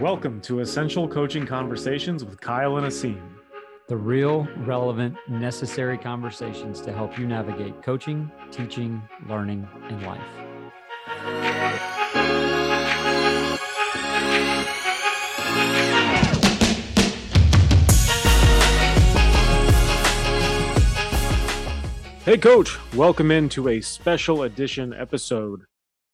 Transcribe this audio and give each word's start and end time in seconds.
Welcome 0.00 0.42
to 0.42 0.60
Essential 0.60 1.08
Coaching 1.08 1.46
Conversations 1.46 2.22
with 2.22 2.38
Kyle 2.38 2.76
and 2.76 2.86
Asim. 2.86 3.18
The 3.88 3.96
real, 3.96 4.46
relevant, 4.58 5.16
necessary 5.26 5.96
conversations 5.96 6.82
to 6.82 6.92
help 6.92 7.18
you 7.18 7.26
navigate 7.26 7.82
coaching, 7.82 8.30
teaching, 8.50 9.00
learning, 9.26 9.66
and 9.84 10.02
life. 10.02 10.20
Hey, 22.26 22.36
Coach, 22.36 22.76
welcome 22.94 23.30
into 23.30 23.68
a 23.68 23.80
special 23.80 24.42
edition 24.42 24.92
episode. 24.92 25.62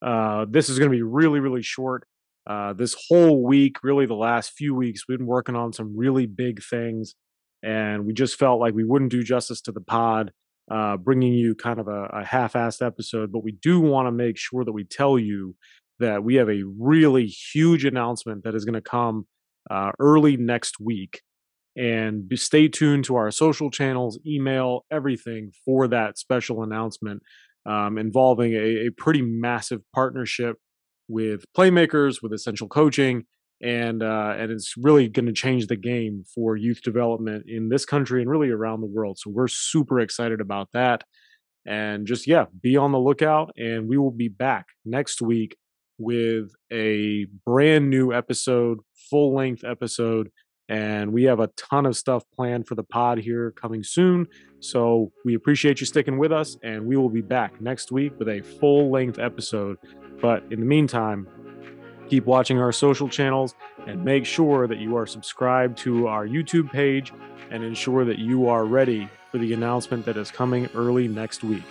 Uh, 0.00 0.46
this 0.48 0.68
is 0.68 0.78
going 0.78 0.88
to 0.88 0.96
be 0.96 1.02
really, 1.02 1.40
really 1.40 1.62
short. 1.62 2.06
Uh, 2.46 2.72
this 2.72 2.96
whole 3.08 3.42
week, 3.42 3.76
really 3.82 4.06
the 4.06 4.14
last 4.14 4.52
few 4.52 4.74
weeks, 4.74 5.04
we've 5.08 5.18
been 5.18 5.26
working 5.26 5.56
on 5.56 5.72
some 5.72 5.96
really 5.96 6.26
big 6.26 6.62
things, 6.62 7.14
and 7.62 8.04
we 8.04 8.12
just 8.12 8.38
felt 8.38 8.60
like 8.60 8.74
we 8.74 8.84
wouldn't 8.84 9.10
do 9.10 9.22
justice 9.22 9.60
to 9.62 9.72
the 9.72 9.80
pod, 9.80 10.32
uh, 10.70 10.96
bringing 10.96 11.34
you 11.34 11.54
kind 11.54 11.78
of 11.78 11.88
a, 11.88 12.04
a 12.12 12.24
half-assed 12.24 12.84
episode. 12.84 13.30
But 13.30 13.44
we 13.44 13.52
do 13.52 13.80
want 13.80 14.06
to 14.06 14.12
make 14.12 14.36
sure 14.36 14.64
that 14.64 14.72
we 14.72 14.84
tell 14.84 15.18
you 15.18 15.54
that 16.00 16.24
we 16.24 16.34
have 16.36 16.48
a 16.48 16.64
really 16.78 17.26
huge 17.26 17.84
announcement 17.84 18.42
that 18.44 18.54
is 18.54 18.64
going 18.64 18.74
to 18.74 18.80
come 18.80 19.26
uh, 19.70 19.92
early 20.00 20.36
next 20.36 20.80
week 20.80 21.22
and 21.76 22.30
stay 22.34 22.68
tuned 22.68 23.04
to 23.04 23.16
our 23.16 23.30
social 23.30 23.70
channels, 23.70 24.18
email, 24.26 24.84
everything 24.90 25.52
for 25.64 25.88
that 25.88 26.18
special 26.18 26.62
announcement 26.62 27.22
um, 27.64 27.96
involving 27.96 28.52
a, 28.52 28.86
a, 28.86 28.90
pretty 28.90 29.22
massive 29.22 29.80
partnership 29.94 30.56
with 31.12 31.44
playmakers, 31.56 32.22
with 32.22 32.32
Essential 32.32 32.68
Coaching, 32.68 33.24
and 33.62 34.02
uh, 34.02 34.34
and 34.36 34.50
it's 34.50 34.74
really 34.76 35.08
going 35.08 35.26
to 35.26 35.32
change 35.32 35.66
the 35.66 35.76
game 35.76 36.24
for 36.34 36.56
youth 36.56 36.82
development 36.82 37.44
in 37.48 37.68
this 37.68 37.84
country 37.84 38.22
and 38.22 38.30
really 38.30 38.50
around 38.50 38.80
the 38.80 38.86
world. 38.86 39.18
So 39.18 39.30
we're 39.30 39.48
super 39.48 40.00
excited 40.00 40.40
about 40.40 40.68
that, 40.72 41.04
and 41.66 42.06
just 42.06 42.26
yeah, 42.26 42.46
be 42.60 42.76
on 42.76 42.92
the 42.92 42.98
lookout, 42.98 43.52
and 43.56 43.88
we 43.88 43.98
will 43.98 44.10
be 44.10 44.28
back 44.28 44.66
next 44.84 45.22
week 45.22 45.56
with 45.98 46.50
a 46.72 47.26
brand 47.46 47.90
new 47.90 48.12
episode, 48.12 48.78
full 49.10 49.34
length 49.34 49.62
episode 49.62 50.30
and 50.68 51.12
we 51.12 51.24
have 51.24 51.38
a 51.38 51.48
ton 51.48 51.84
of 51.84 51.96
stuff 51.96 52.24
planned 52.34 52.66
for 52.66 52.74
the 52.74 52.82
pod 52.82 53.18
here 53.18 53.50
coming 53.50 53.82
soon. 53.82 54.26
So 54.60 55.12
we 55.22 55.34
appreciate 55.34 55.80
you 55.80 55.86
sticking 55.86 56.18
with 56.18 56.32
us, 56.32 56.56
and 56.62 56.86
we 56.86 56.96
will 56.96 57.10
be 57.10 57.20
back 57.20 57.60
next 57.60 57.92
week 57.92 58.18
with 58.18 58.28
a 58.28 58.40
full 58.40 58.90
length 58.90 59.18
episode. 59.18 59.76
But 60.20 60.44
in 60.50 60.60
the 60.60 60.66
meantime, 60.66 61.26
keep 62.08 62.26
watching 62.26 62.58
our 62.58 62.72
social 62.72 63.08
channels 63.08 63.54
and 63.86 64.04
make 64.04 64.26
sure 64.26 64.66
that 64.66 64.78
you 64.78 64.96
are 64.96 65.06
subscribed 65.06 65.78
to 65.78 66.06
our 66.06 66.26
YouTube 66.26 66.70
page 66.70 67.12
and 67.50 67.64
ensure 67.64 68.04
that 68.04 68.18
you 68.18 68.48
are 68.48 68.64
ready 68.64 69.08
for 69.30 69.38
the 69.38 69.52
announcement 69.52 70.04
that 70.06 70.16
is 70.16 70.30
coming 70.30 70.68
early 70.74 71.08
next 71.08 71.42
week. 71.42 71.64